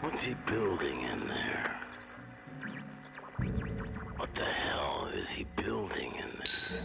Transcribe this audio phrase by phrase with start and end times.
[0.00, 1.80] What's he building in there?
[4.16, 6.82] What the hell is he building in there?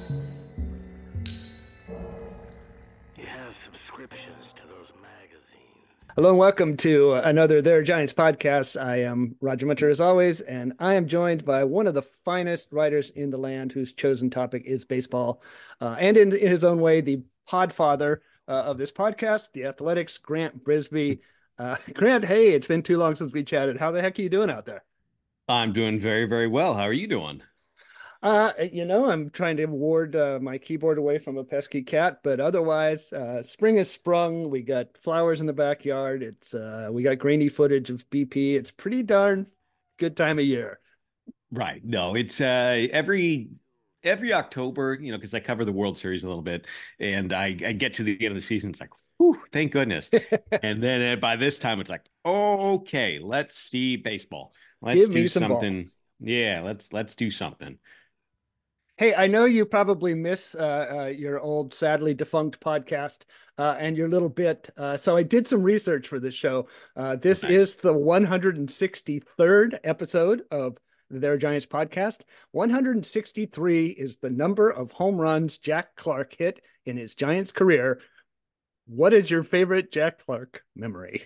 [3.14, 5.60] He has subscriptions to those magazines.
[6.16, 8.80] Hello and welcome to another There R Giants podcast.
[8.80, 12.68] I am Roger Munter as always, and I am joined by one of the finest
[12.72, 15.42] writers in the land whose chosen topic is baseball.
[15.82, 20.18] Uh, and in, in, his own way, the podfather uh, of this podcast, the Athletic's,
[20.18, 21.20] Grant Brisbee.
[21.58, 23.78] Uh, Grant, hey, it's been too long since we chatted.
[23.78, 24.84] How the heck are you doing out there?
[25.48, 26.74] I'm doing very, very well.
[26.74, 27.42] How are you doing?
[28.22, 32.20] Uh, you know, I'm trying to ward uh, my keyboard away from a pesky cat,
[32.24, 34.50] but otherwise, uh, spring has sprung.
[34.50, 36.24] We got flowers in the backyard.
[36.24, 38.54] It's uh, we got grainy footage of BP.
[38.54, 39.48] It's pretty darn
[39.98, 40.80] good time of year.
[41.52, 41.84] Right.
[41.84, 43.50] No, it's uh every
[44.04, 46.68] every October, you know, because I cover the World Series a little bit,
[47.00, 50.10] and I, I get to the end of the season, it's like, whew, thank goodness.
[50.64, 54.54] and then uh, by this time, it's like, okay, let's see baseball.
[54.82, 55.84] Let's Give do some something.
[55.84, 55.92] Ball.
[56.20, 57.78] Yeah, let's let's do something.
[58.98, 63.26] Hey, I know you probably miss uh, uh, your old, sadly defunct podcast
[63.58, 64.70] uh, and your little bit.
[64.78, 66.68] Uh, so I did some research for this show.
[66.96, 67.52] Uh, this nice.
[67.52, 70.78] is the 163rd episode of
[71.10, 72.22] the There R Giants podcast.
[72.52, 78.00] 163 is the number of home runs Jack Clark hit in his Giants career.
[78.88, 81.26] What is your favorite Jack Clark memory?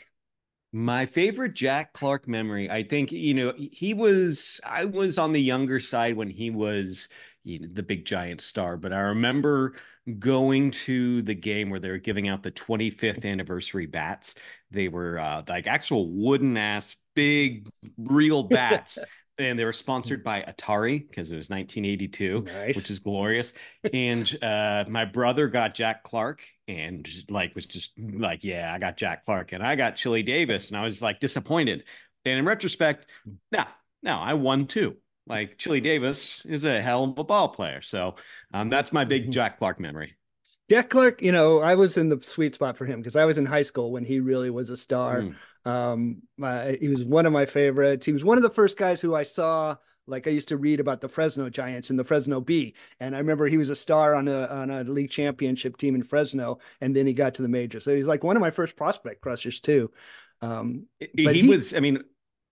[0.74, 5.42] My favorite Jack Clark memory, I think, you know, he was, I was on the
[5.42, 7.08] younger side when he was
[7.48, 9.74] you know, the big giant star, but I remember
[10.20, 14.36] going to the game where they were giving out the 25th anniversary bats.
[14.70, 19.00] They were uh, like actual wooden ass, big, real bats
[19.40, 22.76] and they were sponsored by Atari because it was 1982, nice.
[22.76, 23.54] which is glorious.
[23.94, 28.98] and uh, my brother got Jack Clark and like was just like, yeah, I got
[28.98, 31.84] Jack Clark, and I got Chili Davis, and I was like disappointed.
[32.26, 33.08] And in retrospect,
[33.52, 33.64] no,
[34.04, 34.98] no, I won too.
[35.28, 38.16] Like Chili Davis is a hell of a ball player, so
[38.54, 39.32] um, that's my big mm-hmm.
[39.32, 40.17] Jack Clark memory.
[40.70, 43.38] Jack Clark, you know, I was in the sweet spot for him because I was
[43.38, 45.22] in high school when he really was a star.
[45.22, 45.36] Mm.
[45.66, 48.06] Um, uh, he was one of my favorites.
[48.06, 49.76] He was one of the first guys who I saw.
[50.10, 53.20] Like I used to read about the Fresno Giants and the Fresno Bee, and I
[53.20, 56.96] remember he was a star on a on a league championship team in Fresno, and
[56.96, 57.84] then he got to the majors.
[57.84, 59.92] So he's like one of my first prospect crushers too.
[60.42, 62.04] Um, he, he was, I mean,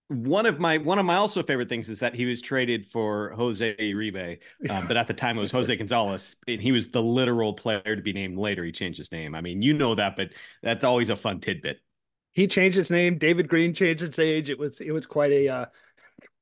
[0.08, 3.30] one of my one of my also favorite things is that he was traded for
[3.30, 4.38] Jose Uribe,
[4.70, 7.96] um, but at the time it was Jose Gonzalez, and he was the literal player
[7.96, 8.64] to be named later.
[8.64, 9.34] He changed his name.
[9.34, 10.30] I mean, you know that, but
[10.62, 11.80] that's always a fun tidbit
[12.36, 13.16] he changed his name.
[13.16, 14.50] David Green changed his age.
[14.50, 15.66] It was it was quite a uh,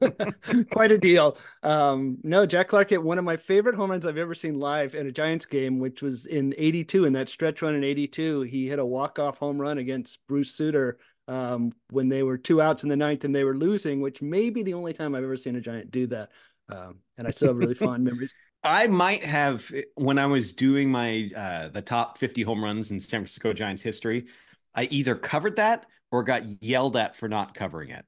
[0.72, 1.38] quite a deal.
[1.62, 4.96] Um, no, Jack Clark hit one of my favorite home runs I've ever seen live
[4.96, 7.04] in a Giants game, which was in '82.
[7.04, 10.56] In that stretch run in '82, he hit a walk off home run against Bruce
[10.56, 10.98] Sutter
[11.28, 14.50] um, when they were two outs in the ninth and they were losing, which may
[14.50, 16.30] be the only time I've ever seen a Giant do that.
[16.68, 18.32] Um, and I still have really fond memories.
[18.64, 22.98] I might have when I was doing my uh, the top 50 home runs in
[22.98, 24.26] San Francisco Giants history.
[24.74, 28.04] I either covered that or got yelled at for not covering it.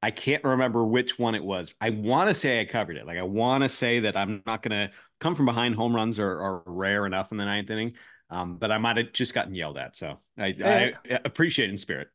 [0.00, 1.74] I can't remember which one it was.
[1.80, 3.06] I want to say I covered it.
[3.06, 5.74] Like I want to say that I'm not going to come from behind.
[5.74, 7.94] Home runs are, are rare enough in the ninth inning,
[8.30, 9.96] um, but I might have just gotten yelled at.
[9.96, 12.08] So I, I appreciate in spirit.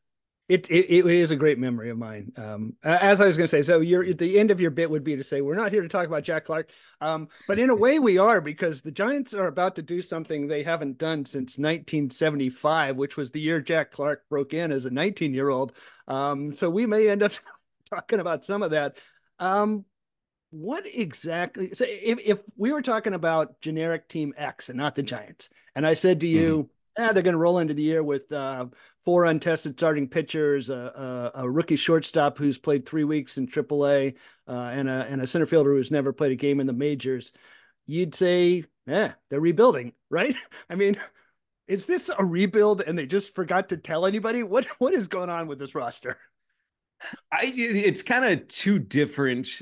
[0.53, 2.31] It, it, it is a great memory of mine.
[2.37, 5.03] Um, as I was going to say, so your the end of your bit would
[5.03, 6.69] be to say we're not here to talk about Jack Clark,
[7.01, 10.45] um, but in a way we are because the Giants are about to do something
[10.45, 14.91] they haven't done since 1975, which was the year Jack Clark broke in as a
[14.91, 15.73] 19 year old.
[16.07, 17.31] Um, so we may end up
[17.89, 18.97] talking about some of that.
[19.39, 19.85] Um,
[20.51, 21.73] what exactly?
[21.73, 25.83] So if if we were talking about generic Team X and not the Giants, and
[25.83, 26.57] I said to you.
[26.57, 28.65] Mm-hmm yeah, they're going to roll into the year with uh,
[29.03, 34.15] four untested starting pitchers, a, a, rookie shortstop who's played three weeks in AAA,
[34.47, 37.31] uh, and a and a center fielder who's never played a game in the majors.
[37.87, 40.35] You'd say, yeah, they're rebuilding, right?
[40.69, 40.97] I mean,
[41.67, 44.43] is this a rebuild and they just forgot to tell anybody?
[44.43, 46.17] What what is going on with this roster?
[47.31, 49.61] I it's kind of two different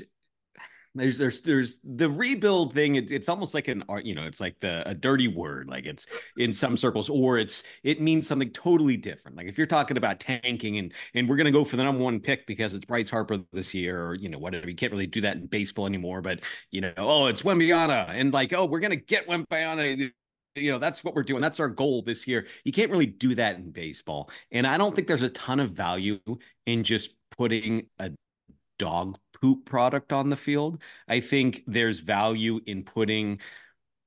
[0.94, 2.96] there's there's there's the rebuild thing.
[2.96, 5.86] It's it's almost like an art, you know, it's like the a dirty word, like
[5.86, 6.06] it's
[6.36, 9.36] in some circles, or it's it means something totally different.
[9.36, 12.20] Like if you're talking about tanking and and we're gonna go for the number one
[12.20, 14.68] pick because it's Bryce Harper this year, or you know whatever.
[14.68, 16.20] You can't really do that in baseball anymore.
[16.20, 16.40] But
[16.70, 20.12] you know, oh, it's Wembanyama, and like oh, we're gonna get Wembanyama
[20.54, 23.34] you know that's what we're doing that's our goal this year you can't really do
[23.34, 26.18] that in baseball and i don't think there's a ton of value
[26.66, 28.10] in just putting a
[28.78, 30.80] dog poop product on the field.
[31.08, 33.40] I think there's value in putting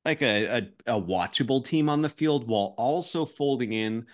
[0.05, 4.05] like a, a, a watchable team on the field while also folding in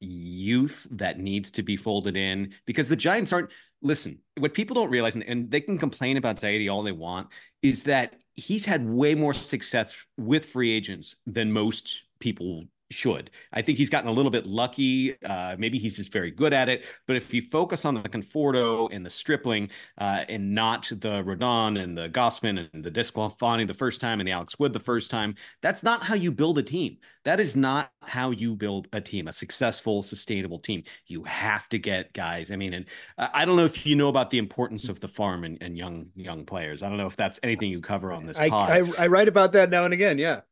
[0.00, 3.50] youth that needs to be folded in because the Giants aren't
[3.82, 7.28] listen, what people don't realize, and, and, they can complain about Zaidi all they want,
[7.62, 13.30] is that he's had way more success with free agents than most people should.
[13.52, 15.16] I think he's gotten a little bit lucky.
[15.24, 16.84] Uh, maybe he's just very good at it.
[17.06, 21.82] But if you focus on the Conforto and the Stripling uh, and not the Rodon
[21.82, 25.10] and the Gausman and the DeSclafani the first time and the Alex Wood the first
[25.10, 26.98] time, that's not how you build a team.
[27.24, 30.84] That is not how you build a team, a successful, sustainable team.
[31.06, 32.52] You have to get guys.
[32.52, 32.86] I mean, and
[33.18, 36.06] I don't know if you know about the importance of the farm and, and young
[36.14, 36.84] young players.
[36.84, 38.70] I don't know if that's anything you cover on this I, pod.
[38.70, 40.18] I, I write about that now and again.
[40.18, 40.42] Yeah.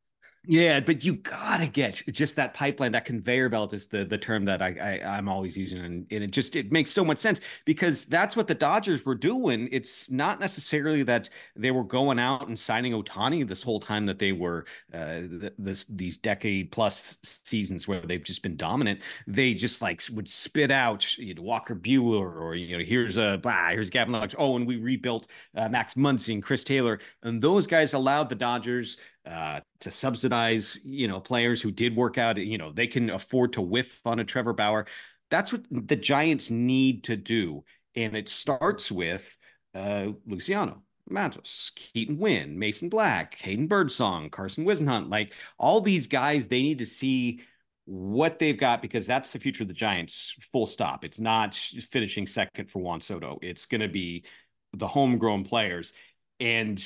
[0.47, 4.45] Yeah, but you gotta get just that pipeline, that conveyor belt is the the term
[4.45, 7.41] that I, I am always using, and, and it just it makes so much sense
[7.65, 9.71] because that's what the Dodgers were doing.
[9.73, 14.19] It's not necessarily that they were going out and signing Ohtani this whole time that
[14.19, 15.21] they were uh,
[15.59, 19.01] this these decade plus seasons where they've just been dominant.
[19.27, 23.41] They just like would spit out you know, Walker Buehler or you know here's a
[23.43, 24.35] bah, here's Gavin Lux.
[24.37, 28.35] Oh, and we rebuilt uh, Max Muncy and Chris Taylor, and those guys allowed the
[28.35, 32.37] Dodgers uh, to subsidize, you know, players who did work out.
[32.37, 34.87] You know, they can afford to whiff on a Trevor Bauer.
[35.31, 37.65] That's what the Giants need to do,
[37.97, 39.37] and it starts with
[39.75, 40.83] uh, Luciano.
[41.09, 46.79] Matos, Keaton Winn, Mason Black, Hayden Birdsong, Carson Whisenhunt, like all these guys, they need
[46.79, 47.41] to see
[47.87, 50.35] what they've got because that's the future of the Giants.
[50.53, 51.05] Full stop.
[51.05, 53.39] It's not finishing second for Juan Soto.
[53.43, 54.25] It's going to be
[54.73, 55.93] the homegrown players.
[56.41, 56.83] And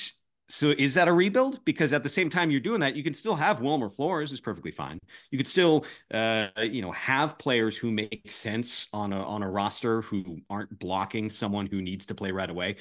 [0.48, 1.64] so is that a rebuild?
[1.64, 4.40] Because at the same time you're doing that, you can still have Wilmer Flores is
[4.40, 4.98] perfectly fine.
[5.30, 9.50] You could still, uh, you know, have players who make sense on a on a
[9.50, 12.76] roster who aren't blocking someone who needs to play right away.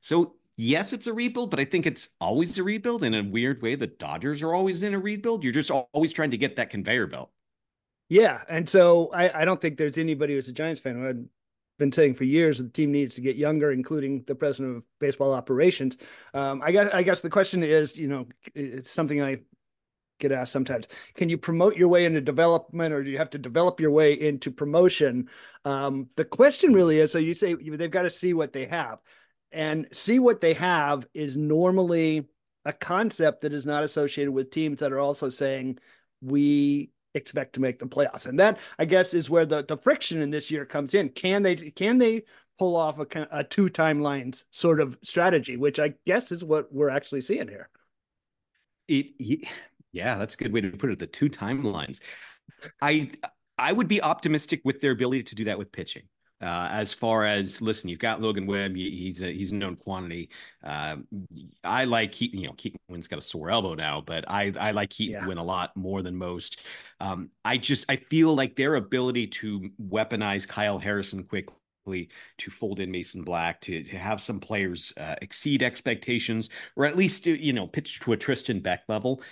[0.00, 3.62] So yes, it's a rebuild, but I think it's always a rebuild in a weird
[3.62, 3.76] way.
[3.76, 5.44] The Dodgers are always in a rebuild.
[5.44, 7.30] You're just always trying to get that conveyor belt.
[8.08, 11.28] Yeah, and so I, I don't think there's anybody who's a Giants fan who would
[11.82, 14.82] been saying for years that the team needs to get younger, including the president of
[15.00, 15.96] baseball operations.
[16.32, 19.40] Um, I guess I guess the question is, you know, it's something I
[20.20, 20.86] get asked sometimes.
[21.14, 24.12] Can you promote your way into development, or do you have to develop your way
[24.14, 25.28] into promotion?
[25.64, 29.00] Um, the question really is: so you say they've got to see what they have,
[29.50, 32.28] and see what they have is normally
[32.64, 35.78] a concept that is not associated with teams that are also saying
[36.20, 38.26] we expect to make the playoffs.
[38.26, 41.10] And that I guess is where the the friction in this year comes in.
[41.10, 42.24] Can they can they
[42.58, 46.90] pull off a, a two timelines sort of strategy, which I guess is what we're
[46.90, 47.68] actually seeing here.
[48.88, 49.46] It,
[49.92, 50.98] yeah, that's a good way to put it.
[50.98, 52.00] The two timelines.
[52.80, 53.10] I
[53.58, 56.02] I would be optimistic with their ability to do that with pitching.
[56.42, 58.74] Uh, as far as listen, you've got Logan Webb.
[58.74, 60.28] He's a he's a known quantity.
[60.62, 60.96] Uh,
[61.62, 62.40] I like Keaton.
[62.40, 65.26] You know, Keaton Winn's got a sore elbow now, but I I like Keaton yeah.
[65.26, 66.64] Winn a lot more than most.
[66.98, 72.08] Um, I just I feel like their ability to weaponize Kyle Harrison quickly
[72.38, 76.96] to fold in Mason Black, to to have some players uh, exceed expectations, or at
[76.96, 79.22] least you know pitch to a Tristan Beck level.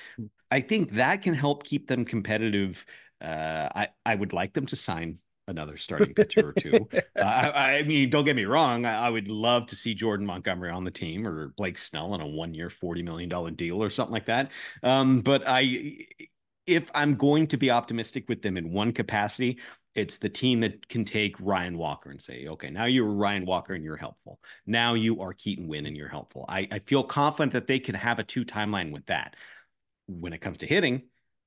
[0.53, 2.87] I think that can help keep them competitive.
[3.21, 5.19] Uh, I I would like them to sign
[5.51, 6.89] another starting pitcher or two.
[7.21, 8.87] Uh, I, I, mean, don't get me wrong.
[8.87, 12.21] I, I, would love to see Jordan Montgomery on the team or Blake Snell on
[12.21, 14.53] a one-year, forty million dollar deal or something like that.
[14.83, 15.99] Um, but I,
[16.67, 19.59] if I'm going to be optimistic with them in one capacity,
[19.95, 23.75] it's the team that can take Ryan Walker and say, okay, now you're Ryan Walker
[23.75, 24.41] and you're helpful.
[24.67, 26.45] Now you are Keaton Winn and you're helpful.
[26.49, 29.37] I, I feel confident that they can have a two timeline with that.
[30.07, 31.03] When it comes to hitting,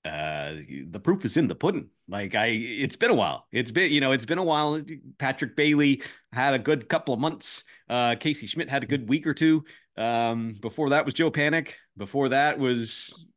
[0.05, 0.55] uh
[0.89, 1.89] the proof is in the pudding.
[2.07, 3.47] Like i it's been a while.
[3.51, 4.81] It's been you know it's been a while.
[5.17, 7.63] Patrick bailey had a good couple of months.
[7.89, 9.63] Uh casey Schmidt had a good week or two.
[9.97, 11.69] Um before that was joe Panik.
[11.95, 13.27] before that was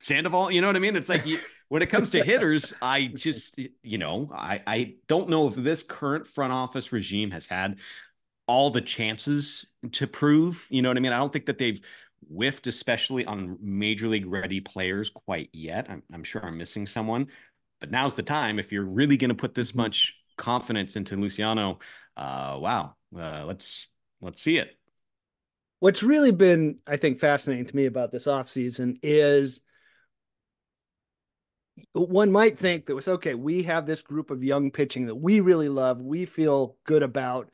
[0.00, 0.50] sandoval.
[0.50, 0.96] You know what i mean?
[0.96, 5.28] It's like you, when it comes to hitters i just you know i i don't
[5.28, 7.78] know if this current front office regime has had
[8.48, 11.12] all the chances to prove you know what i mean?
[11.12, 11.80] I don't think that they've
[12.28, 15.86] whiffed, especially on major league ready players quite yet.
[15.88, 17.28] I'm, I'm sure I'm missing someone,
[17.80, 18.58] but now's the time.
[18.58, 19.82] If you're really going to put this mm-hmm.
[19.82, 21.78] much confidence into Luciano,
[22.16, 23.88] uh, wow, uh, let's
[24.20, 24.76] let's see it.
[25.80, 29.62] What's really been, I think, fascinating to me about this offseason is
[31.92, 33.34] one might think that was okay.
[33.34, 36.00] We have this group of young pitching that we really love.
[36.00, 37.50] We feel good about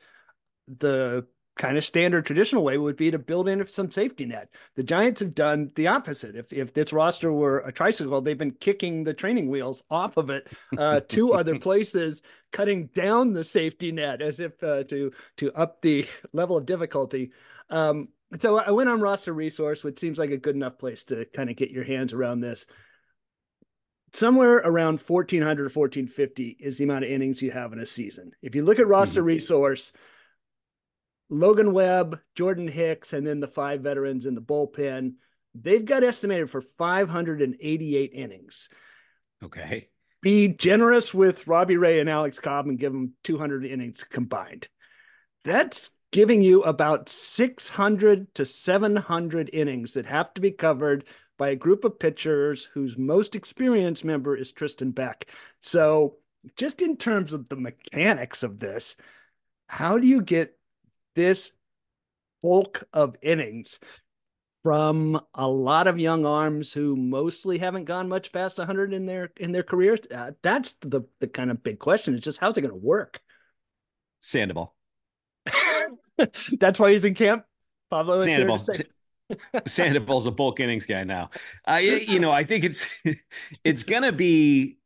[0.67, 1.25] the
[1.57, 4.49] kind of standard traditional way would be to build in some safety net.
[4.75, 6.35] The Giants have done the opposite.
[6.35, 10.29] If if this roster were a tricycle, they've been kicking the training wheels off of
[10.29, 10.47] it
[10.77, 12.21] uh, to other places,
[12.51, 17.31] cutting down the safety net as if uh, to to up the level of difficulty.
[17.69, 18.09] Um,
[18.39, 21.49] so I went on roster resource, which seems like a good enough place to kind
[21.49, 22.65] of get your hands around this.
[24.13, 28.31] Somewhere around 1400 to 1450 is the amount of innings you have in a season.
[28.41, 29.27] If you look at roster mm-hmm.
[29.27, 29.93] resource,
[31.29, 35.13] Logan Webb, Jordan Hicks, and then the five veterans in the bullpen,
[35.53, 38.69] they've got estimated for 588 innings.
[39.43, 39.89] Okay.
[40.21, 44.67] Be generous with Robbie Ray and Alex Cobb and give them 200 innings combined.
[45.43, 51.05] That's giving you about 600 to 700 innings that have to be covered
[51.37, 55.29] by a group of pitchers whose most experienced member is Tristan Beck.
[55.61, 56.17] So,
[56.55, 58.95] just in terms of the mechanics of this,
[59.67, 60.56] how do you get
[61.17, 61.51] this
[62.41, 63.79] bulk of innings
[64.63, 69.31] from a lot of young arms who mostly haven't gone much past 100 in their
[69.37, 69.99] in their careers?
[70.13, 72.15] Uh, that's the the kind of big question.
[72.15, 73.19] It's just how's it going to work?
[74.19, 74.75] Sandoval.
[76.59, 77.43] That's why he's in camp.
[77.89, 78.59] Pablo Sandoval.
[79.67, 81.29] Sandoval's a bulk innings guy now.
[81.65, 82.87] I, you know, I think it's
[83.63, 84.77] it's gonna be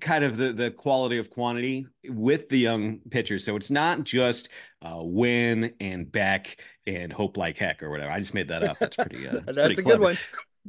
[0.00, 3.44] kind of the the quality of quantity with the young pitchers.
[3.44, 4.48] So it's not just
[4.82, 8.10] uh, Winn and Beck and Hope like heck or whatever.
[8.10, 8.78] I just made that up.
[8.80, 9.28] That's pretty.
[9.28, 9.98] Uh, that's, that's pretty a clever.
[9.98, 10.18] good one.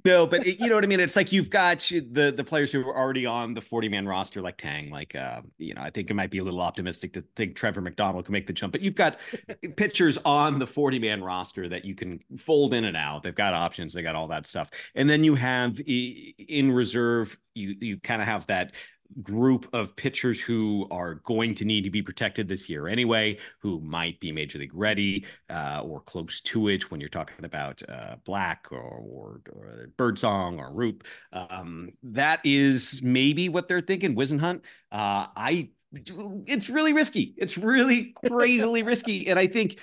[0.06, 1.00] No, but it, you know what I mean.
[1.00, 4.42] It's like you've got the the players who are already on the forty man roster,
[4.42, 4.92] like Teng.
[4.92, 7.82] Like, uh, you know, I think it might be a little optimistic to think Trevor
[7.82, 8.74] McDonald can make the jump.
[8.74, 9.20] But you've got
[9.76, 13.24] pitchers on the forty man roster that you can fold in and out.
[13.24, 13.94] They've got options.
[13.94, 14.70] They got all that stuff.
[14.94, 17.38] And then you have in reserve.
[17.56, 18.74] You you kind of have that
[19.22, 23.80] group of pitchers who are going to need to be protected this year anyway, who
[23.80, 28.16] might be major league ready uh, or close to it when you're talking about uh,
[28.26, 31.06] Black or, or, or Birdsong or Roop.
[31.34, 34.16] Um, that is maybe what they're thinking.
[34.16, 34.62] Whisenhunt,
[34.92, 37.34] uh, I it's really risky.
[37.38, 39.28] It's really crazily risky.
[39.28, 39.80] And I think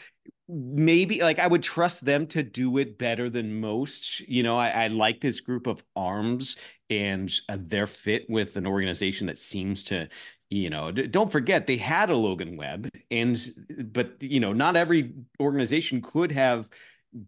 [0.49, 4.21] maybe like I would trust them to do it better than most.
[4.21, 6.57] You know, I, I like this group of arms
[6.95, 10.09] and uh, their fit with an organization that seems to
[10.51, 13.51] you know don't forget they had a logan webb and
[13.93, 16.69] but you know not every organization could have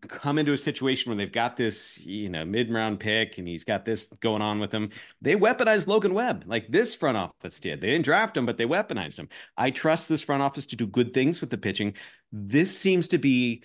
[0.08, 3.84] come into a situation where they've got this you know mid-round pick and he's got
[3.84, 4.90] this going on with him.
[5.22, 7.80] They weaponized logan webb like this front office did.
[7.80, 9.28] They didn't draft him but they weaponized him.
[9.56, 11.94] I trust this front office to do good things with the pitching.
[12.32, 13.62] This seems to be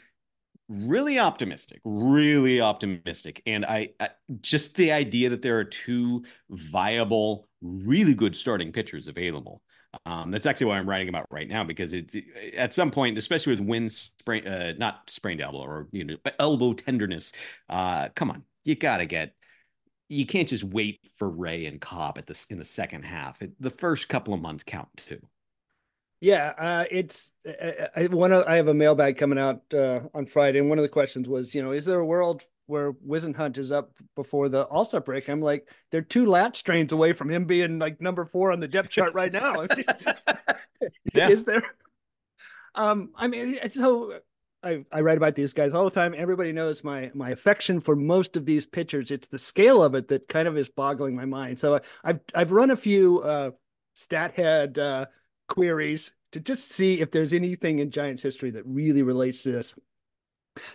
[0.72, 3.42] really optimistic, really optimistic.
[3.46, 4.10] And I, I,
[4.40, 9.62] just the idea that there are two viable, really good starting pitchers available.
[10.06, 12.16] Um, that's actually what I'm writing about right now because it's
[12.56, 16.72] at some point, especially with Winn sprain, uh, not sprained elbow or you know elbow
[16.74, 17.34] tenderness.
[17.68, 19.36] Uh, come on, you gotta get.
[20.08, 23.42] You can't just wait for Ray and Cobb at this in the second half.
[23.42, 25.20] It, the first couple of months count too.
[26.22, 28.32] Yeah, uh, it's I, I one.
[28.32, 31.56] I have a mailbag coming out uh, on Friday, and one of the questions was,
[31.56, 35.28] you know, is there a world where Whisenhunt is up before the All Star break?
[35.28, 38.68] I'm like, they're two lat strains away from him being like number four on the
[38.68, 39.66] depth chart right now.
[41.14, 41.30] yeah.
[41.30, 41.64] Is there?
[42.76, 44.20] Um, I mean, so
[44.64, 46.14] I, I write about these guys all the time.
[46.16, 49.10] Everybody knows my my affection for most of these pitchers.
[49.10, 51.58] It's the scale of it that kind of is boggling my mind.
[51.58, 53.52] So I, have I've run a few uh,
[53.96, 55.08] stat head uh,
[55.52, 59.76] queries to just see if there's anything in Giants history that really relates to this.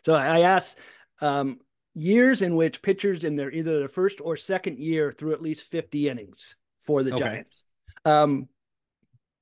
[0.05, 0.79] So I asked
[1.23, 1.61] um,
[1.95, 5.71] years in which pitchers in their either their first or second year threw at least
[5.71, 7.25] 50 innings for the okay.
[7.25, 7.65] Giants.
[8.05, 8.49] Um,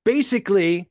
[0.05, 0.89] basically,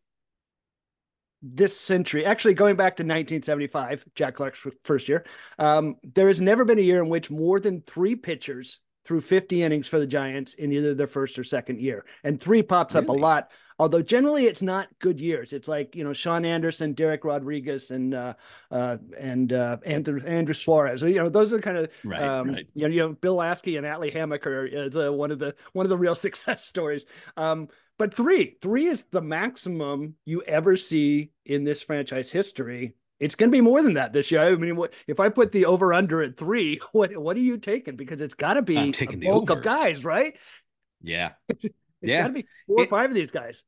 [1.41, 5.25] this century, actually going back to 1975, Jack Clark's first year,
[5.57, 9.63] um, there has never been a year in which more than three pitchers threw 50
[9.63, 12.05] innings for the Giants in either their first or second year.
[12.23, 13.05] And three pops really?
[13.05, 15.53] up a lot although generally it's not good years.
[15.53, 18.33] It's like you know Shaun Anderson, Dereck Rodriguez, and uh,
[18.71, 21.01] uh, and uh, Andrew, Andrew Suarez.
[21.01, 22.67] You know those are kind of right, um, right.
[22.73, 25.85] You, know, you know Bill Laskey and Atlee Hammaker is, uh, one of the one
[25.85, 27.05] of the real success stories.
[27.37, 32.95] Um, but three, three is the maximum you ever see in this franchise history.
[33.19, 34.41] It's going to be more than that this year.
[34.41, 37.57] I mean, what, if I put the over under at three, what what are you
[37.57, 37.95] taking?
[37.95, 40.35] Because it's got to be I'm taking a bulk of guys, right?
[41.01, 41.31] Yeah.
[42.03, 42.21] It's yeah.
[42.21, 43.63] got to be four it, or five of these guys.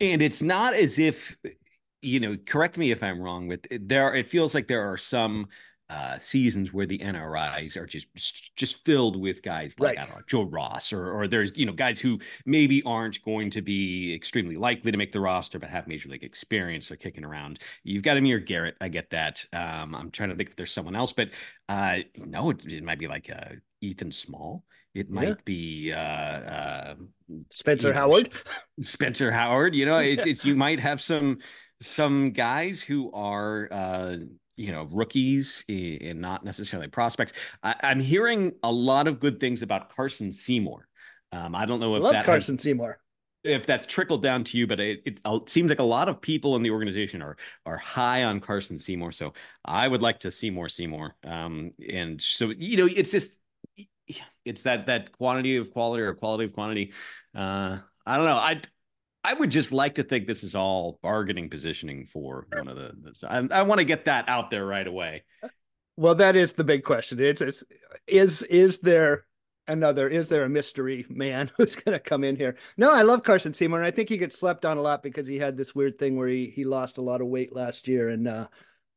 [0.00, 1.36] And it's not as if,
[2.02, 5.46] you know, correct me if I'm wrong, with there, it feels like there are some
[5.90, 8.06] uh, seasons where the NRIs are just
[8.56, 9.98] just filled with guys like right.
[9.98, 13.50] I don't know Joe Ross or or there's you know guys who maybe aren't going
[13.50, 17.24] to be extremely likely to make the roster but have major league experience or kicking
[17.24, 17.58] around.
[17.82, 19.44] You've got Amir Garrett, I get that.
[19.52, 21.30] Um, I'm trying to think if there's someone else, but
[21.68, 24.62] uh, no, it, it might be like uh, Ethan Small.
[24.94, 25.34] It might yeah.
[25.44, 26.94] be uh, uh,
[27.50, 28.32] Spencer Howard.
[28.80, 29.74] Spencer Howard.
[29.74, 31.38] You know, it's it's you might have some
[31.80, 34.16] some guys who are uh,
[34.56, 37.32] you know rookies and not necessarily prospects.
[37.62, 40.86] I, am hearing a lot of good things about Carson Seymour.
[41.32, 42.98] Um, I don't know if that Carson has, Seymour.
[43.42, 46.20] If that's trickled down to you, but it, it, it seems like a lot of
[46.20, 49.12] people in the organization are are high on Carson Seymour.
[49.12, 49.32] So
[49.64, 51.16] I would like to see more Seymour.
[51.24, 53.39] Um, and so you know, it's just
[54.44, 56.92] it's that that quantity of quality or quality of quantity.
[57.34, 58.36] Uh, I don't know.
[58.36, 58.60] I
[59.22, 62.94] I would just like to think this is all bargaining positioning for one of the.
[63.02, 65.24] the I, I want to get that out there right away.
[65.96, 67.20] Well, that is the big question.
[67.20, 67.62] It's, it's
[68.06, 69.26] is is there
[69.68, 70.08] another?
[70.08, 72.56] Is there a mystery man who's going to come in here?
[72.78, 75.26] No, I love Carson Seymour, and I think he gets slept on a lot because
[75.26, 78.08] he had this weird thing where he he lost a lot of weight last year,
[78.08, 78.48] and uh,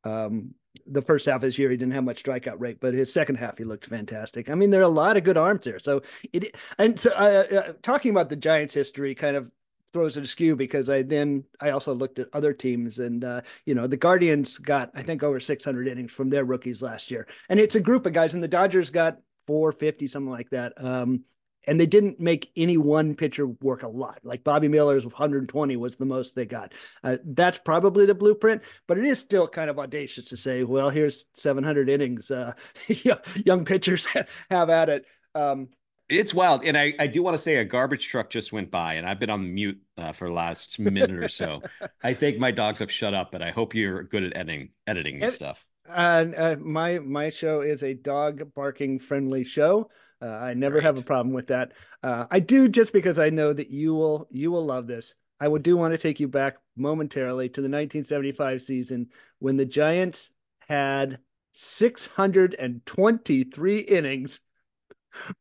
[0.05, 0.53] um,
[0.88, 3.36] the first half of his year he didn't have much strikeout rate, but his second
[3.36, 4.50] half he looked fantastic.
[4.50, 5.80] I mean, there are a lot of good arms there.
[5.80, 6.01] So
[6.32, 9.51] it and so uh, uh, talking about the Giants' history kind of
[9.92, 13.75] throws it askew because I then I also looked at other teams and uh, you
[13.75, 17.60] know the Guardians got I think over 600 innings from their rookies last year, and
[17.60, 20.74] it's a group of guys, and the Dodgers got 450 something like that.
[20.77, 21.24] Um,
[21.65, 24.20] and they didn't make any one pitcher work a lot.
[24.24, 26.74] Like Bobby Miller's 120 was the most they got.
[27.03, 30.89] Uh, that's probably the blueprint, but it is still kind of audacious to say, well,
[30.89, 32.32] here's 700 innings.
[32.32, 32.53] Uh,
[33.46, 34.05] young pitchers
[34.50, 35.05] have at it.
[35.36, 35.70] Um,
[36.10, 36.65] it's wild.
[36.65, 39.20] And I, I do want to say a garbage truck just went by, and I've
[39.20, 41.62] been on mute uh, for the last minute or so.
[42.03, 45.20] I think my dogs have shut up, but I hope you're good at editing editing
[45.20, 45.63] this stuff.
[45.89, 49.89] Uh, uh, my my show is a dog barking friendly show.
[50.24, 51.74] Uh, I never have a problem with that.
[52.01, 55.13] Uh, I do just because I know that you will you will love this.
[55.39, 59.65] I would do want to take you back momentarily to the 1975 season when the
[59.65, 60.32] Giants
[60.68, 61.20] had
[61.51, 64.39] 623 innings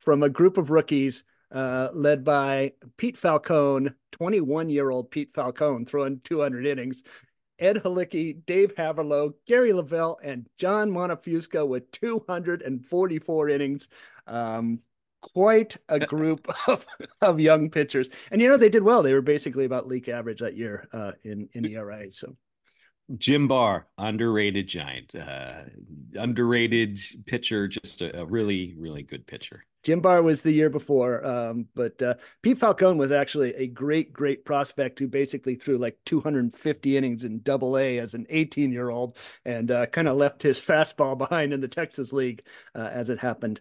[0.01, 1.23] from a group of rookies
[1.53, 7.05] uh, led by Pete Falcone, 21 year old Pete Falcone, throwing 200 innings.
[7.63, 13.89] Ed Halicki, Dave Heaverlo, Gary Lavelle, and John Montefusco with 244 innings.
[14.27, 14.81] Um,
[15.21, 16.85] quite a group of,
[17.21, 18.09] of young pitchers.
[18.33, 19.03] And you know, they did well.
[19.03, 22.11] They were basically about league average that year uh, in, in ERA.
[22.11, 22.37] So
[23.17, 25.63] Jim Barr, underrated giant, uh,
[26.15, 29.65] underrated pitcher, just a, a, really, really good pitcher.
[29.83, 34.13] Jim Barr was the year before, um, but uh, Pete Falcone was actually a great,
[34.13, 38.91] great prospect who basically threw like 250 innings in Double A as an 18 year
[38.91, 42.43] old, and uh, kind of left his fastball behind in the Texas League
[42.75, 43.61] uh, as it happened.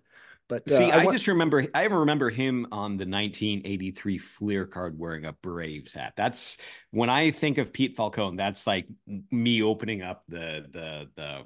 [0.52, 5.00] But uh, see, I, I, just remember I remember him on the 1983 Fleer card
[5.00, 6.14] wearing a Braves hat.
[6.18, 6.58] That's
[6.92, 8.36] when I think of Pete Falcone.
[8.36, 8.90] That's like
[9.32, 11.46] me opening up the the the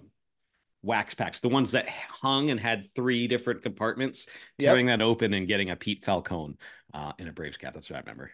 [0.85, 4.27] wax packs, the ones that hung and had three different compartments,
[4.59, 4.99] tearing yep.
[4.99, 6.55] that open and getting a Pete Falcone
[6.93, 7.73] uh, in a Braves cap.
[7.73, 8.31] That's what I remember.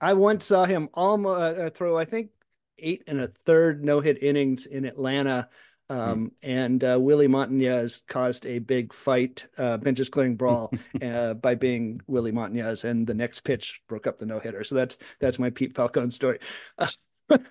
[0.00, 2.30] I once saw him almost uh, throw, I think,
[2.78, 5.48] eight and a third no hit innings in Atlanta.
[5.90, 11.54] Um, and uh, Willie Montañez caused a big fight, uh, benches clearing brawl uh, by
[11.54, 14.64] being Willie Montañez, and the next pitch broke up the no hitter.
[14.64, 16.38] So that's that's my Pete Falcone story.
[17.28, 17.50] but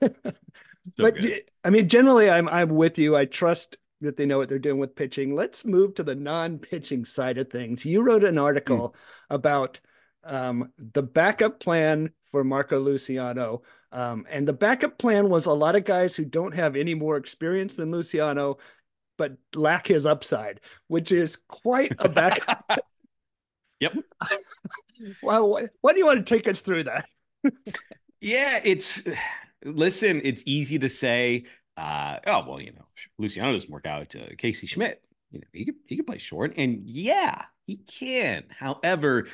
[0.98, 1.44] good.
[1.64, 3.16] I mean, generally, I'm I'm with you.
[3.16, 5.36] I trust that they know what they're doing with pitching.
[5.36, 7.86] Let's move to the non-pitching side of things.
[7.86, 9.36] You wrote an article mm.
[9.36, 9.80] about
[10.24, 13.64] um, the backup plan for Marco Luciano
[13.94, 17.16] um, and the backup plan was a lot of guys who don't have any more
[17.16, 18.58] experience than Luciano,
[19.20, 22.66] but lack his upside, which is quite a backup.
[23.80, 23.96] yep.
[25.22, 27.06] well, what, what do you want to take us through that?
[28.20, 29.04] yeah, it's
[29.64, 31.44] listen, it's easy to say,
[31.78, 32.86] uh, oh well, you know,
[33.18, 35.02] Luciano doesn't work out to Casey Schmidt.
[35.32, 38.44] You know, he could he could play short, and yeah, he can.
[38.50, 39.28] However,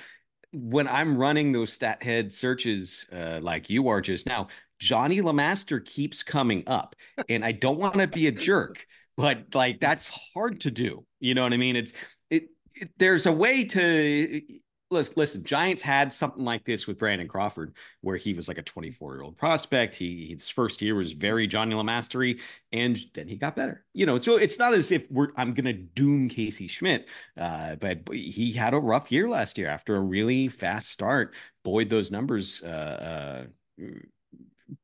[0.52, 4.48] when I'm running those stat head searches uh, like you are just now,
[4.80, 6.96] Johnnie LeMaster keeps coming up.
[7.28, 8.86] And I don't want to be a jerk,
[9.18, 11.06] but like that's hard to do.
[11.20, 11.76] You know what I mean?
[11.76, 11.94] It's
[12.30, 14.42] it, it there's a way to
[14.92, 18.64] listen, listen, Giants had something like this with Brandon Crawford, where he was like a
[18.64, 19.96] 24 year old prospect.
[19.96, 22.40] He his first year was very Johnny LeMastery,
[22.72, 23.86] and then he got better.
[23.94, 28.00] You know, so it's not as if we're I'm gonna doom Casey Schmidt, uh, but
[28.12, 31.36] he had a rough year last year after a really fast start.
[31.64, 33.48] Boyd, those numbers uh,
[33.80, 33.86] uh,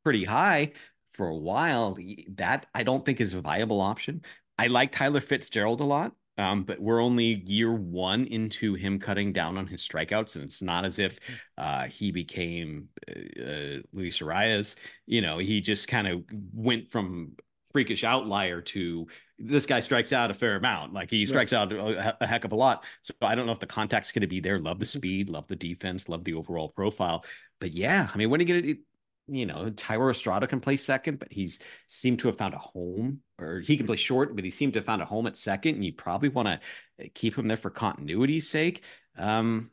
[0.03, 0.73] pretty high
[1.13, 1.97] for a while.
[2.35, 4.21] That I don't think is a viable option.
[4.57, 6.13] I like Tyler Fitzgerald a lot.
[6.37, 10.61] Um, but we're only year one into him cutting down on his strikeouts, and it's
[10.61, 11.33] not as if hmm.
[11.57, 14.75] uh, he became uh, Luis Arraez.
[15.05, 17.35] You know, he just kind of went from
[17.71, 19.05] freakish outlier to
[19.37, 20.93] this guy strikes out a fair amount.
[20.93, 21.59] Like he strikes right.
[21.59, 22.85] out a, a, heck of a lot.
[23.01, 24.59] So I don't know if the contact's going to be there.
[24.59, 27.25] Love the speed, love the defense, love the overall profile.
[27.59, 28.79] But yeah, I mean, when are you going to
[29.27, 33.21] you know, Thairo Estrada can play second, but he's seemed to have found a home,
[33.39, 35.75] or he can play short, but he seemed to have found a home at second,
[35.75, 38.83] and you probably want to keep him there for continuity's sake.
[39.17, 39.71] Um,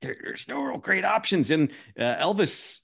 [0.00, 2.80] there, there's no real great options, and uh, Elvis,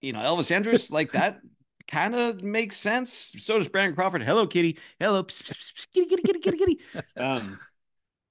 [0.00, 1.40] you know, Elvis Andrus like that
[1.88, 3.34] kind of makes sense.
[3.38, 4.22] So does Brandon Crawford.
[4.22, 4.78] Hello, kitty.
[4.98, 6.80] Hello, pss, pss, pss, kitty, kitty, kitty, kitty, kitty.
[7.16, 7.58] Um,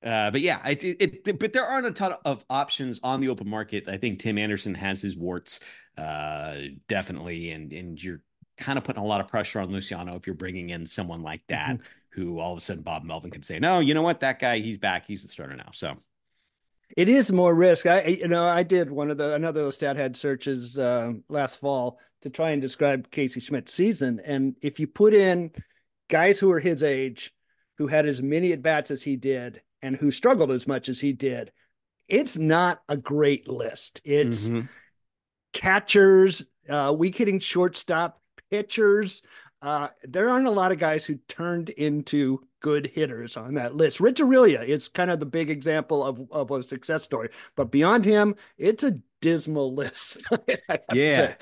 [0.03, 3.29] uh, but yeah, it, it, it, but there aren't a ton of options on the
[3.29, 3.87] open market.
[3.87, 5.59] I think Tim Anderson has his warts,
[5.97, 6.55] uh,
[6.87, 8.21] definitely, and and you're
[8.57, 11.41] kind of putting a lot of pressure on Luciano if you're bringing in someone like
[11.47, 12.21] that, mm-hmm.
[12.21, 14.59] who all of a sudden Bob Melvin can say, no, you know what, that guy,
[14.59, 15.69] he's back, he's the starter now.
[15.73, 15.97] So
[16.95, 17.85] it is more risk.
[17.85, 21.11] I you know I did one of the another of those stat head searches uh,
[21.27, 25.51] last fall to try and describe Casey Schmidt's season, and if you put in
[26.09, 27.33] guys who are his age,
[27.77, 30.99] who had as many at bats as he did and who struggled as much as
[30.99, 31.51] he did,
[32.07, 34.01] it's not a great list.
[34.03, 34.65] It's mm-hmm.
[35.53, 39.21] catchers, uh, weak hitting shortstop, pitchers.
[39.61, 43.99] Uh, there aren't a lot of guys who turned into good hitters on that list.
[43.99, 48.05] Rich Aurilia is kind of the big example of, of a success story, but beyond
[48.05, 50.25] him, it's a dismal list.
[50.93, 51.35] yeah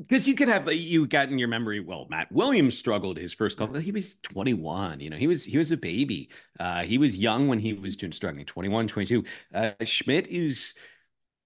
[0.00, 3.58] because you could have you got in your memory well matt williams struggled his first
[3.58, 6.28] couple he was 21 you know he was he was a baby.
[6.58, 10.74] Uh he was young when he was doing struggling 21 22 uh schmidt is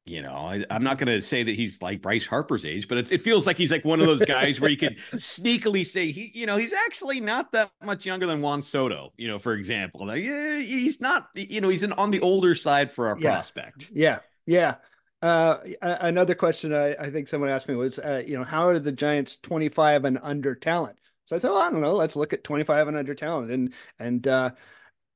[0.07, 3.11] you know I, am not going to say that he's like bryce harper's age but
[3.11, 6.31] it feels like he's like one of those guys where you could sneakily say he
[6.35, 10.07] you know he's actually not that much younger than juan soto you know for example.
[10.07, 13.31] Like, yeah, he's not you know he's in, on the older side for our yeah.
[13.31, 13.91] prospect.
[13.95, 14.19] Yeah.
[14.47, 14.77] Yeah
[15.25, 18.79] uh, another question I, I, think someone asked me was, uh, you know, how are
[18.79, 20.99] the Giants 25 and under talent?
[21.25, 21.95] So I said, well, I don't know.
[21.95, 24.51] Let's look at 25 and under talent, and and uh,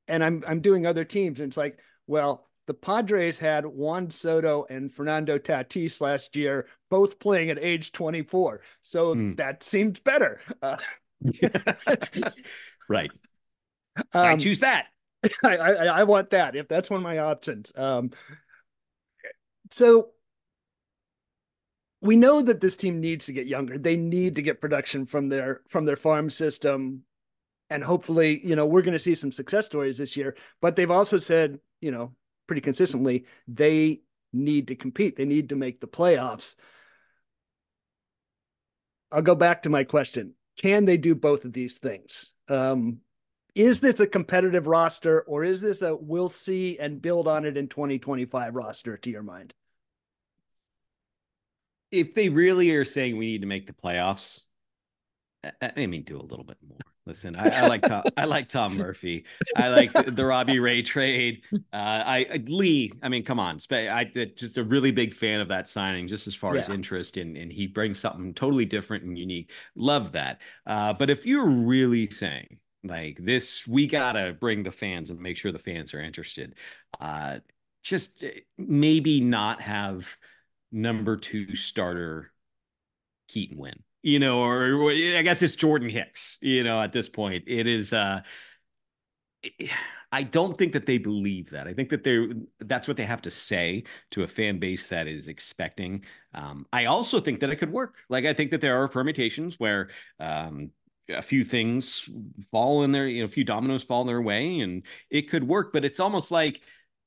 [0.07, 4.65] and I'm I'm doing other teams, and it's like, well, the Padres had Juan Soto
[4.67, 9.37] and Fernando Tatis last year, both playing at age 24, so mm.
[9.37, 10.41] that seems better.
[10.63, 10.77] Uh,
[12.89, 13.11] right.
[13.95, 14.87] Um, I choose that.
[15.43, 17.71] I, I, I want that if that's one of my options.
[17.75, 18.09] Um,
[19.71, 20.09] so
[22.01, 23.77] we know that this team needs to get younger.
[23.77, 27.03] They need to get production from their from their farm system.
[27.69, 30.35] And hopefully, you know, we're going to see some success stories this year.
[30.61, 32.15] But they've also said, you know,
[32.47, 34.01] pretty consistently, they
[34.33, 35.15] need to compete.
[35.15, 36.55] They need to make the playoffs.
[39.11, 40.33] I'll go back to my question.
[40.57, 42.31] Can they do both of these things?
[42.47, 42.99] Um,
[43.55, 47.57] is this a competitive roster or is this a we'll see and build on it
[47.57, 49.53] in 2025 roster to your mind?
[51.91, 54.41] If they really are saying we need to make the playoffs,
[55.43, 56.77] I, I mean, do a little bit more.
[57.05, 58.03] Listen, I, I like Tom.
[58.17, 59.25] I like Tom Murphy.
[59.55, 61.41] I like the, the Robbie Ray trade.
[61.51, 62.91] Uh, I, I, Lee.
[63.01, 63.57] I mean, come on.
[63.71, 66.61] I just a really big fan of that signing, just as far yeah.
[66.61, 69.51] as interest in, and he brings something totally different and unique.
[69.75, 70.41] Love that.
[70.67, 75.37] Uh, but if you're really saying like this, we gotta bring the fans and make
[75.37, 76.55] sure the fans are interested.
[76.99, 77.39] Uh,
[77.81, 80.15] just eh, maybe not have
[80.71, 82.31] number two starter
[83.27, 87.43] Keaton Winn, you know, or I guess it's Jordan Hicks, you know, at this point.
[87.47, 88.21] It is uh
[90.11, 91.67] I don't think that they believe that.
[91.67, 92.29] I think that they're
[92.59, 96.03] that's what they have to say to a fan base that is expecting.
[96.33, 97.97] Um, I also think that it could work.
[98.09, 100.71] Like I think that there are permutations where um,
[101.09, 102.09] a few things
[102.51, 105.71] fall in there, you know, a few dominoes fall their way, and it could work.
[105.73, 106.61] But it's almost like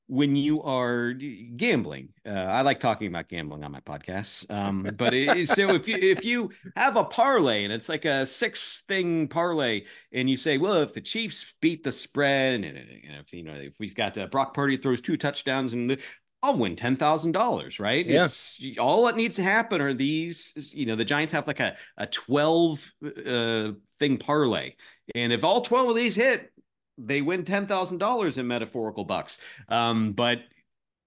[0.07, 2.09] when you are gambling.
[2.25, 4.49] Uh, I like talking about gambling on my podcasts.
[4.51, 8.25] Um, but it, so if you if you have a parlay and it's like a
[8.25, 12.77] six thing parlay, and you say, well, if the Chiefs beat the spread, and, and
[13.19, 15.99] if you know if we've got uh, Brock Purdy throws two touchdowns and the,
[16.43, 18.05] I'll win ten thousand dollars, right?
[18.05, 18.25] Yeah.
[18.25, 20.71] It's all that needs to happen are these.
[20.75, 22.93] You know, the Giants have like a a twelve
[23.25, 24.73] uh, thing parlay,
[25.15, 26.51] and if all twelve of these hit,
[26.97, 29.39] they win ten thousand dollars in metaphorical bucks.
[29.69, 30.39] Um, but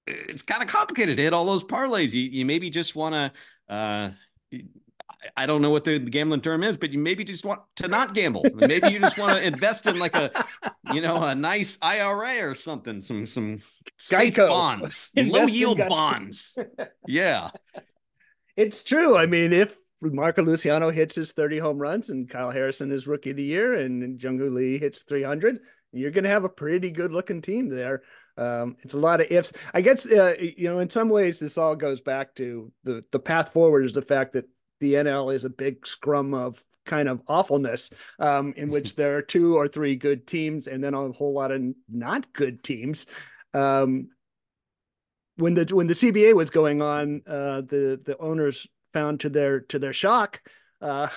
[0.07, 2.13] it's kind of complicated to hit all those parlays.
[2.13, 3.75] You you maybe just want to.
[3.75, 4.11] Uh,
[5.37, 7.89] I don't know what the, the, gambling term is, but you maybe just want to
[7.89, 8.45] not gamble.
[8.55, 10.31] maybe you just want to invest in like a,
[10.93, 13.61] you know, a nice IRA or something, some some
[13.99, 14.49] safe Geico.
[14.49, 16.57] bonds, low yield bonds.
[17.07, 17.51] Yeah,
[18.57, 19.17] it's true.
[19.17, 23.31] I mean, if Marco Luciano hits his 30 home runs and Kyle Harrison is rookie
[23.31, 25.61] of the year and Jung Lee hits 300,
[25.93, 28.03] you're going to have a pretty good looking team there.
[28.37, 29.53] Um, it's a lot of ifs.
[29.73, 33.19] I guess uh, you know, in some ways, this all goes back to the the
[33.19, 34.49] path forward is the fact that
[34.81, 39.23] the NL is a big scrum of kind of awfulness, um, in which there are
[39.23, 43.07] two or three good teams and then a whole lot of not good teams.
[43.55, 44.09] Um,
[45.37, 49.61] when the when the CBA was going on, uh, the the owners found to their
[49.61, 50.41] to their shock
[50.81, 51.09] uh,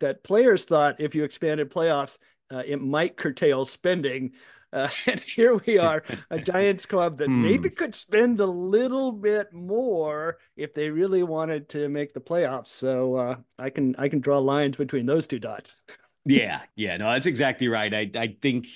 [0.00, 2.18] that players thought if you expanded playoffs,
[2.52, 4.32] uh, it might curtail spending.
[4.72, 7.42] Uh, and here we are, a Giants club that hmm.
[7.42, 12.68] maybe could spend a little bit more if they really wanted to make the playoffs.
[12.68, 15.76] So uh, I can I can draw lines between those two dots.
[16.24, 17.92] yeah, yeah, no, that's exactly right.
[17.92, 18.66] I I think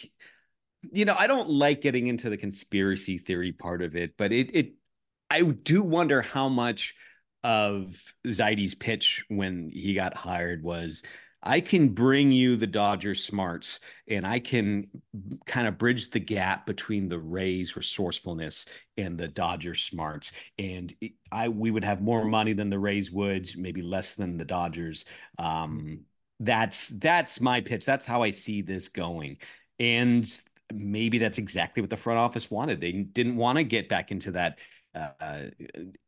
[0.93, 4.55] you know I don't like getting into the conspiracy theory part of it, but it
[4.55, 4.75] it
[5.31, 6.95] I do wonder how much
[7.45, 11.03] of Zaidi's pitch when he got hired was
[11.43, 14.89] I can bring you the Dodgers smarts and I can
[15.47, 20.33] kind of bridge the gap between the Rays resourcefulness and the Dodgers smarts.
[20.59, 20.95] And
[21.31, 25.05] I we would have more money than the Rays would, maybe less than the Dodgers.
[25.39, 26.01] Um,
[26.41, 27.85] that's that's my pitch.
[27.85, 29.39] That's how I see this going.
[29.79, 30.29] And
[30.73, 32.81] maybe that's exactly what the front office wanted.
[32.81, 34.59] They didn't want to get back into that
[34.95, 35.45] uh,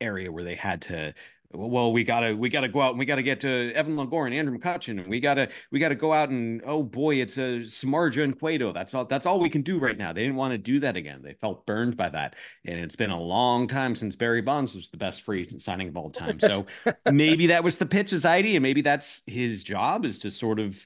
[0.01, 1.15] area where they had to
[1.53, 4.35] well, we gotta we gotta go out and we gotta get to Evan Longoria and
[4.35, 8.23] Andrew McCutchen, and we gotta we gotta go out and oh boy, it's a Samardzija
[8.23, 8.73] and Cueto.
[8.73, 10.13] That's all that's all we can do right now.
[10.13, 11.23] They didn't want to do that again.
[11.23, 14.91] They felt burned by that, and it's been a long time since Barry Bonds was
[14.91, 16.39] the best free agent signing of all time.
[16.39, 16.67] So
[17.11, 18.61] maybe that was the pitch's idea.
[18.61, 20.85] Maybe that's his job is to sort of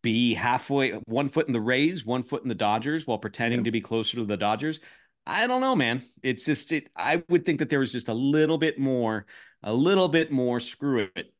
[0.00, 3.64] be halfway, one foot in the Rays, one foot in the Dodgers, while pretending yeah.
[3.64, 4.80] to be closer to the Dodgers.
[5.26, 6.02] I don't know, man.
[6.22, 6.88] It's just it.
[6.96, 9.26] I would think that there was just a little bit more
[9.62, 11.32] a little bit more screw it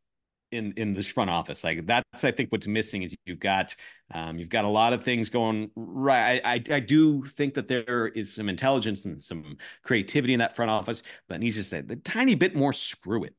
[0.53, 1.65] in in this front office.
[1.65, 3.75] Like that's I think what's missing is you've got
[4.13, 6.41] um, you've got a lot of things going right.
[6.45, 10.57] I, I, I do think that there is some intelligence and some creativity in that
[10.57, 13.35] front office, but needs to say the tiny bit more screw it.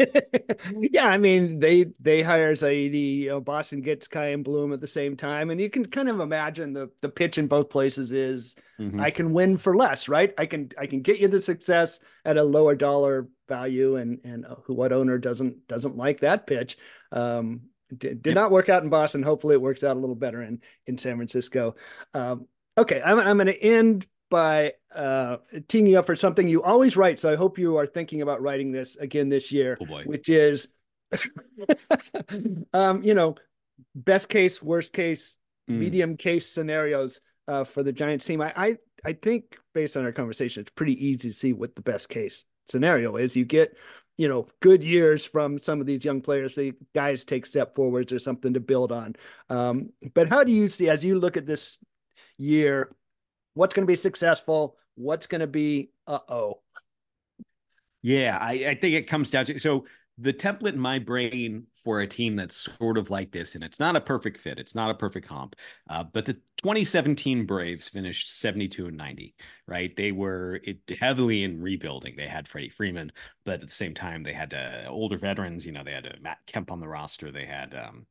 [0.81, 4.87] yeah, I mean they they hire Zaidi, you know, Boston gets Chaim Bloom at the
[4.87, 8.57] same time, and you can kind of imagine the the pitch in both places is
[8.81, 9.01] mm-hmm.
[9.01, 10.35] I can win for less, right?
[10.37, 14.47] I can I can get you the success at a lower dollar value, and and
[14.47, 16.77] uh, what owner doesn't doesn't like that pitch?
[17.13, 17.63] Um,
[17.97, 18.35] did, did yep.
[18.35, 19.23] not work out in Boston.
[19.23, 21.77] Hopefully, it works out a little better in in San Francisco.
[22.15, 25.39] Um, okay, I'm I'm going to end by uh,
[25.69, 27.19] teeing you up for something you always write.
[27.19, 30.69] So I hope you are thinking about writing this again this year, oh which is,
[32.73, 33.37] um, you know,
[33.95, 35.37] best case, worst case,
[35.71, 35.79] mm.
[35.79, 38.41] medium case scenarios uh, for the Giants team.
[38.41, 41.83] I, I I think based on our conversation, it's pretty easy to see what the
[41.83, 43.37] best case scenario is.
[43.37, 43.77] You get
[44.19, 48.13] you know good years from some of these young players the guys take step forwards
[48.13, 49.15] or something to build on
[49.49, 51.79] um, but how do you see as you look at this
[52.37, 52.91] year
[53.59, 56.61] what's going to be successful, what's going to be uh oh.
[58.03, 59.85] Yeah, I, I think it comes down to so
[60.17, 63.81] the template in my brain for a team that's sort of like this, and it's
[63.81, 65.57] not a perfect fit, it's not a perfect comp,
[65.91, 69.35] uh, but the 2017 Braves finished 72 and 90,
[69.67, 69.95] right?
[69.97, 70.61] They were
[71.01, 72.15] heavily in rebuilding.
[72.17, 73.11] They had Freddie Freeman,
[73.45, 75.67] but at the same time, they had uh, older veterans.
[75.67, 77.33] You know, they had uh, Matt Kemp on the roster.
[77.33, 78.07] They had um,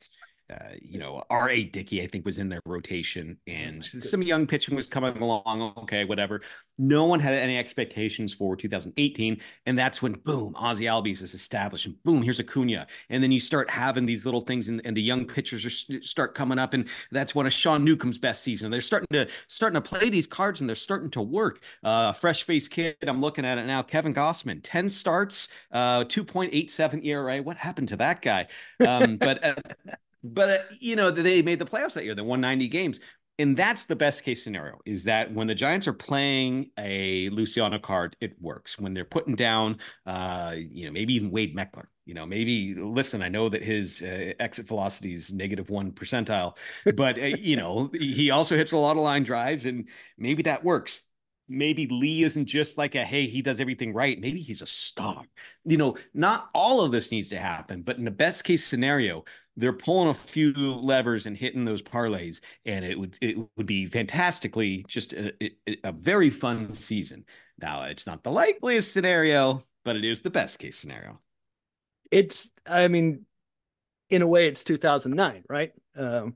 [0.49, 1.63] uh, you know, R.A.
[1.63, 5.73] Dickey, I think, was in their rotation, and oh some young pitching was coming along.
[5.77, 6.41] Okay, whatever.
[6.77, 11.85] No one had any expectations for 2018, and that's when boom, Ozzie Albies is established,
[11.85, 15.01] and boom, here's Acuna, and then you start having these little things, and, and the
[15.01, 18.71] young pitchers are start coming up, and that's one of Sean Newcomb's best season.
[18.71, 21.61] They're starting to starting to play these cards, and they're starting to work.
[21.83, 23.81] Uh, fresh face kid, I'm looking at it now.
[23.81, 27.41] Kevin Gausman, 10 starts, uh, 2.87 ERA.
[27.41, 28.47] What happened to that guy?
[28.85, 29.55] Um, but uh,
[30.23, 32.15] but uh, you know they made the playoffs that year.
[32.15, 32.99] They won 90 games,
[33.39, 34.79] and that's the best case scenario.
[34.85, 38.79] Is that when the Giants are playing a Luciano card, it works.
[38.79, 41.85] When they're putting down, uh, you know, maybe even Wade Meckler.
[42.05, 43.21] You know, maybe listen.
[43.21, 46.57] I know that his uh, exit velocity is negative one percentile,
[46.95, 50.63] but uh, you know he also hits a lot of line drives, and maybe that
[50.63, 51.03] works
[51.49, 54.19] maybe Lee isn't just like a hey, he does everything right.
[54.19, 55.23] Maybe he's a star.
[55.65, 59.23] You know, not all of this needs to happen, but in the best case scenario,
[59.57, 63.87] they're pulling a few levers and hitting those parlays, and it would it would be
[63.87, 65.33] fantastically just a,
[65.83, 67.25] a, very fun season.
[67.59, 71.19] Now, it's not the likeliest scenario, but it is the best case scenario.
[72.11, 73.25] It's, I mean,
[74.11, 75.71] in a way, it's 2009, right?
[75.95, 76.35] Um,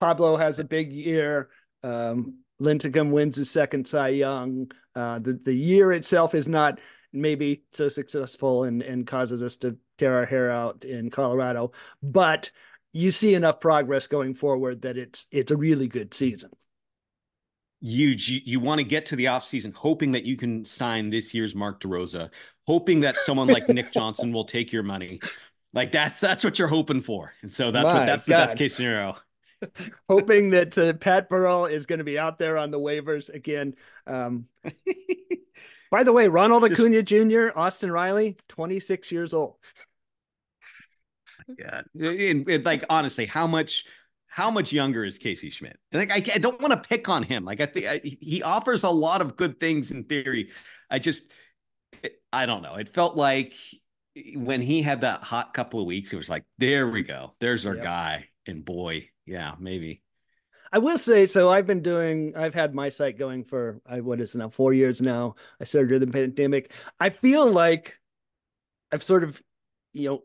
[0.00, 1.48] Pablo has a big year.
[1.84, 4.70] Um, wins his second Cy Young.
[4.94, 6.80] Uh, the the year itself is not
[7.12, 12.50] maybe so successful and and causes us to tear our hair out in Colorado, but
[12.92, 16.50] you see enough progress going forward that it's it's a really good season.
[17.80, 21.34] You you, you want to get to the offseason hoping that you can sign this
[21.34, 22.30] year's Mark DeRosa,
[22.66, 25.20] hoping that someone like Nick Johnson will take your money.
[25.74, 27.34] Like that's that's what you're hoping for.
[27.42, 28.34] And so that's My what that's God.
[28.34, 29.16] the best case scenario.
[30.08, 33.74] hoping that uh, Pat Burrell is going to be out there on the waivers again.
[34.06, 34.46] Um,
[35.90, 39.56] by the way, Ronald Acuna Jr., Austin Riley, 26 years old.
[41.58, 41.82] Yeah.
[41.94, 43.84] And, it, like honestly, how much
[44.26, 45.78] how much younger is Casey Schmidt?
[45.92, 47.44] Like I, I don't want to pick on him.
[47.44, 50.50] Like I think he offers a lot of good things in theory.
[50.90, 51.30] I just
[52.32, 52.74] I don't know.
[52.74, 53.54] It felt like
[54.34, 57.34] when he had that hot couple of weeks, it was like, there we go.
[57.40, 57.84] There's our yep.
[57.84, 58.28] guy.
[58.46, 60.02] And boy, yeah, maybe.
[60.72, 64.20] I will say, so I've been doing, I've had my site going for, I, what
[64.20, 65.36] is it now, four years now.
[65.60, 66.72] I started during the pandemic.
[66.98, 67.94] I feel like
[68.92, 69.40] I've sort of,
[69.92, 70.22] you know,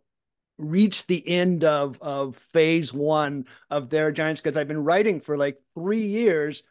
[0.61, 5.37] reached the end of of phase one of their Giants because I've been writing for
[5.37, 6.63] like three years.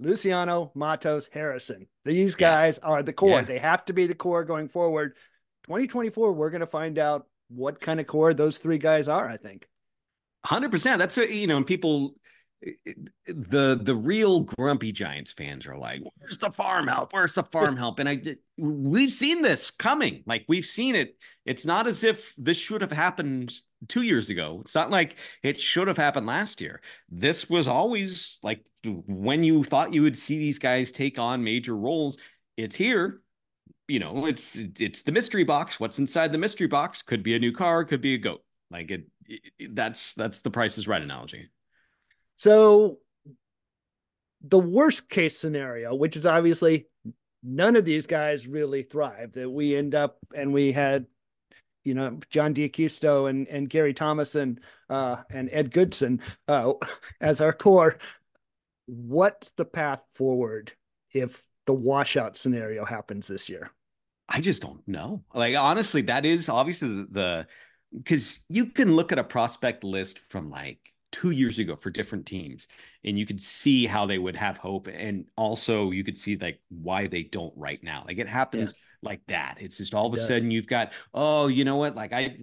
[0.00, 1.88] Luciano, Matos, Harrison.
[2.04, 2.88] These guys yeah.
[2.88, 3.30] are the core.
[3.30, 3.42] Yeah.
[3.42, 5.14] They have to be the core going forward.
[5.64, 9.36] 2024, we're going to find out what kind of core those three guys are, I
[9.36, 9.66] think.
[10.46, 10.98] 100%.
[10.98, 12.14] That's, a, you know, and people
[13.26, 17.12] the the real grumpy Giants fans are like, "Where's the farm help?
[17.12, 20.22] Where's the farm help?" And I did, we've seen this coming.
[20.26, 21.16] Like we've seen it.
[21.44, 23.52] It's not as if this should have happened
[23.86, 24.60] two years ago.
[24.64, 26.80] It's not like it should have happened last year.
[27.08, 31.76] This was always like when you thought you would see these guys take on major
[31.76, 32.18] roles.
[32.56, 33.20] It's here.
[33.86, 35.78] You know, it's it's the mystery box.
[35.78, 38.42] What's inside the mystery box could be a new car, could be a goat.
[38.70, 41.48] Like it, it that's that's the Price is Right analogy.
[42.38, 42.98] So
[44.42, 46.86] the worst case scenario, which is obviously
[47.42, 51.06] none of these guys really thrive, that we end up and we had,
[51.82, 56.74] you know, John D'Acquisto and, and Gary Thomasson uh, and Ed Goodson uh,
[57.20, 57.98] as our core.
[58.86, 60.70] What's the path forward
[61.12, 63.72] if the washout scenario happens this year?
[64.28, 65.24] I just don't know.
[65.34, 67.48] Like honestly, that is obviously the
[67.92, 72.26] because you can look at a prospect list from like two years ago for different
[72.26, 72.68] teams
[73.04, 76.60] and you could see how they would have hope and also you could see like
[76.68, 79.08] why they don't right now like it happens yeah.
[79.08, 82.12] like that it's just all of a sudden you've got oh you know what like
[82.12, 82.36] i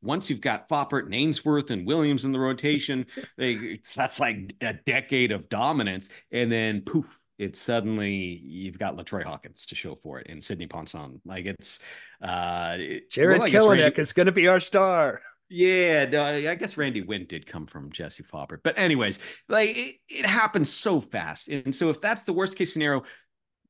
[0.00, 3.04] once you've got foppert and ainsworth and williams in the rotation
[3.36, 9.24] they that's like a decade of dominance and then poof it's suddenly you've got Latroy
[9.24, 11.20] Hawkins to show for it and Sidney Ponson.
[11.24, 11.80] Like it's
[12.22, 12.78] uh
[13.10, 15.20] Jarred well, Kelenic is gonna be our star.
[15.48, 18.60] Yeah, I guess Randy Winn did come from Jesse Foppert.
[18.64, 21.48] But anyways, like it, it happens so fast.
[21.48, 23.02] And so if that's the worst case scenario,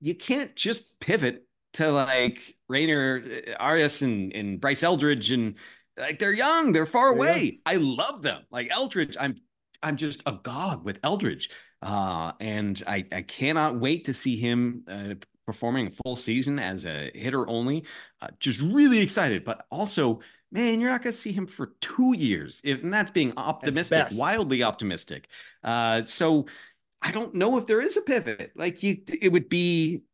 [0.01, 5.57] you can't just pivot to like Rayner uh, Arias and, and Bryce Eldridge and
[5.97, 7.61] like they're young, they're far away.
[7.67, 7.73] Yeah.
[7.73, 8.43] I love them.
[8.51, 9.37] Like Eldridge, I'm
[9.83, 11.51] I'm just agog with Eldridge.
[11.83, 16.87] Uh, and I, I cannot wait to see him uh, performing a full season as
[16.87, 17.85] a hitter only.
[18.23, 20.21] Uh, just really excited, but also
[20.55, 22.61] man, you're not going to see him for two years.
[22.65, 25.27] If, and that's being optimistic, wildly optimistic.
[25.65, 26.47] Uh, so
[27.03, 28.53] I don't know if there is a pivot.
[28.55, 30.05] Like you, it would be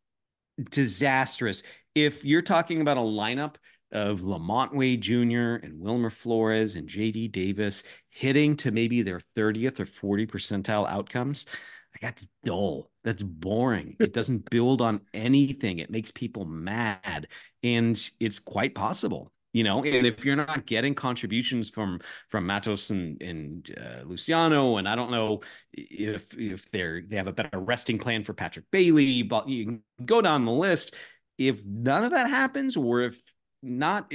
[0.70, 1.62] disastrous
[1.94, 3.56] if you're talking about a lineup
[3.92, 5.62] of LaMonte Wade Jr.
[5.62, 11.44] and Wilmer Flores and JD Davis hitting to maybe their 30th or 40 percentile outcomes.
[11.92, 12.90] Like that's dull.
[13.04, 13.96] That's boring.
[14.00, 15.80] It doesn't build on anything.
[15.80, 17.26] It makes people mad.
[17.62, 22.90] And it's quite possible you know and if you're not getting contributions from from matos
[22.90, 25.40] and and uh, luciano and i don't know
[25.72, 29.82] if if they're they have a better resting plan for patrick bailey but you can
[30.04, 30.94] go down the list.
[31.38, 33.22] If none of that happens or if
[33.62, 34.12] not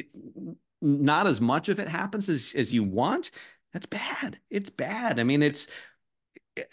[0.81, 3.31] not as much of it happens as as you want
[3.73, 4.39] that's bad.
[4.49, 5.19] It's bad.
[5.19, 5.67] I mean it's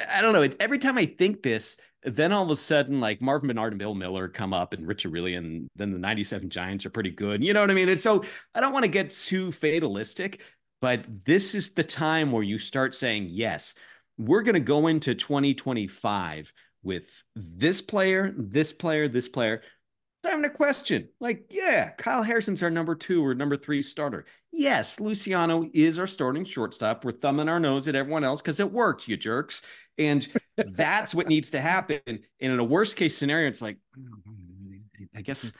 [0.08, 3.50] i don't know every time i think this then all of a sudden, like Marvin
[3.50, 7.10] Benard and Bill Mueller come up and Rich Aurilia, then the 97 Giants are pretty
[7.10, 7.44] good.
[7.44, 7.88] You know what I mean?
[7.88, 10.40] And so I don't want to get too fatalistic,
[10.80, 13.74] but this is the time where you start saying, yes,
[14.18, 19.62] we're going to go into 2025 with this player, this player, this player.
[20.24, 21.08] Time a question.
[21.18, 24.24] Like, yeah, Kyle Harrison's our number two or number three starter.
[24.52, 27.04] Yes, Luciano is our starting shortstop.
[27.04, 29.62] We're thumbing our nose at everyone else because it worked, you jerks.
[29.98, 32.00] And that's what needs to happen.
[32.06, 33.78] And in a worst case scenario, it's like,
[35.14, 35.50] I guess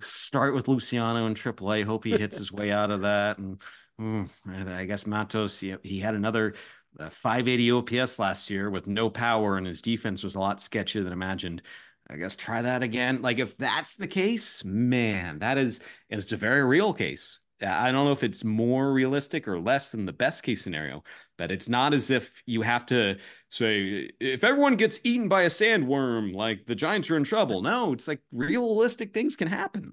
[0.00, 1.84] start with Luciano in AAA.
[1.84, 3.38] Hope he hits his way out of that.
[3.38, 3.60] And
[4.00, 6.54] mm, I guess Matos, he, he had another
[6.98, 11.02] uh, 580 OPS last year with no power, and his defense was a lot sketchier
[11.02, 11.62] than imagined.
[12.08, 13.22] I guess try that again.
[13.22, 15.80] Like if that's the case, man, that is,
[16.10, 17.40] and it's a very real case.
[17.62, 21.02] I don't know if it's more realistic or less than the best case scenario,
[21.38, 23.16] but it's not as if you have to
[23.48, 27.62] say if everyone gets eaten by a sandworm, like the Giants are in trouble.
[27.62, 29.92] No, it's like realistic things can happen.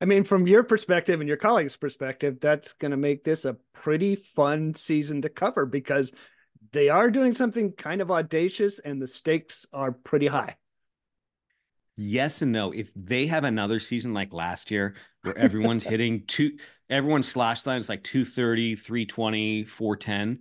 [0.00, 3.56] I mean, from your perspective and your colleagues' perspective, that's going to make this a
[3.72, 6.12] pretty fun season to cover because
[6.72, 10.56] they are doing something kind of audacious and the stakes are pretty high.
[11.96, 12.72] Yes and no.
[12.72, 17.78] If they have another season like last year where everyone's hitting two, everyone's slash line
[17.78, 20.40] is like 230, 320, 410,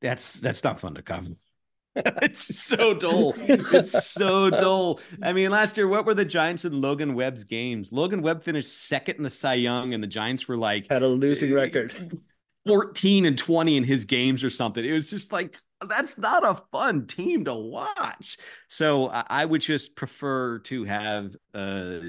[0.00, 1.30] that's that's not fun to cover.
[1.96, 3.32] it's so dull.
[3.38, 5.00] It's so dull.
[5.22, 7.90] I mean, last year, what were the Giants and Logan Webb's games?
[7.90, 11.08] Logan Webb finished second in the Cy Young, and the Giants were like had a
[11.08, 11.94] losing eh, record.
[12.66, 14.84] 14 and 20 in his games or something.
[14.84, 15.58] It was just like
[15.88, 18.38] that's not a fun team to watch.
[18.68, 22.00] So I would just prefer to have uh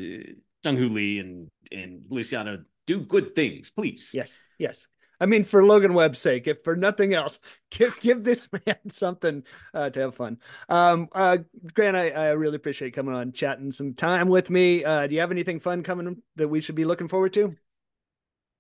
[0.63, 4.11] Jung-Hoo Lee and and Luciano do good things, please.
[4.13, 4.87] Yes, yes.
[5.19, 7.39] I mean, for Logan Webb's sake, if for nothing else,
[7.71, 9.43] give give this man something
[9.73, 10.37] uh, to have fun.
[10.69, 11.39] Um, uh,
[11.73, 14.83] Grant, I, I really appreciate coming on, chatting some time with me.
[14.83, 17.55] Uh, do you have anything fun coming that we should be looking forward to?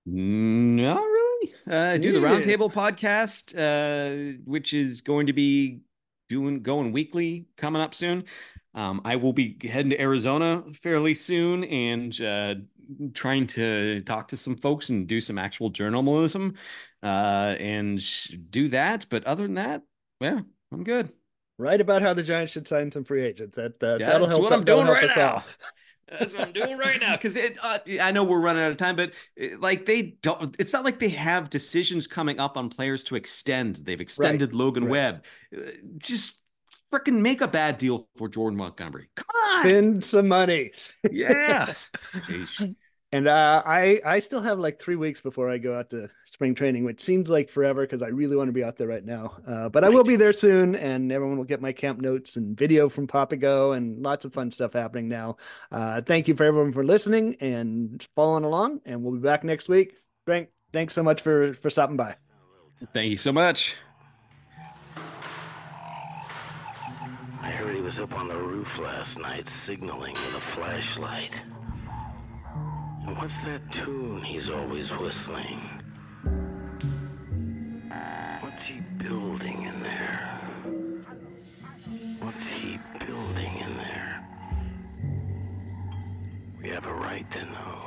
[0.05, 1.16] Not really.
[1.67, 5.81] I do the Roundtable podcast, uh, which is going to be
[6.29, 8.25] doing going weekly coming up soon.
[8.73, 12.55] Um, I will be heading to Arizona fairly soon and uh,
[13.13, 16.55] trying to talk to some folks and do some actual journalism
[17.01, 17.99] uh, and
[18.51, 19.07] do that.
[19.09, 19.81] But other than that,
[20.19, 20.41] yeah,
[20.71, 21.11] I'm good.
[21.57, 23.55] Right about how the Giants should sign some free agents.
[23.55, 24.43] That uh, yeah, that'll that's help.
[24.43, 25.43] what I'm doing right now.
[26.11, 26.17] All.
[26.19, 28.95] That's what I'm doing right now because uh, I know we're running out of time,
[28.95, 30.55] but uh, like they don't.
[30.59, 33.77] It's not like they have decisions coming up on players to extend.
[33.77, 34.91] They've extended Logan right.
[34.91, 35.25] Webb.
[35.55, 36.41] Uh, just
[36.91, 39.09] freaking make a bad deal for Jordan Montgomery.
[39.15, 40.71] Come on, Spend some money.
[41.11, 41.73] yeah.
[43.17, 43.27] Sheesh.
[43.27, 46.55] And uh, I I still have like three weeks before I go out to spring
[46.55, 49.37] training, which seems like forever because I really want to be out there right now.
[49.45, 52.57] Uh, but I will be there soon, and everyone will get my camp notes and
[52.57, 55.37] video from Papago and lots of fun stuff happening now.
[55.71, 59.69] Uh, thank you for everyone for listening and following along, and we'll be back next
[59.69, 59.95] week.
[60.25, 62.15] Grant, thanks so much for for stopping by.
[62.93, 63.75] Thank you so much.
[67.41, 71.39] I heard he was up on the roof last night signaling with a flashlight.
[73.15, 75.61] What's that tune he's always whistling?
[78.41, 80.39] What's he building in there?
[82.19, 84.27] What's he building in there?
[86.61, 87.86] We have a right to know.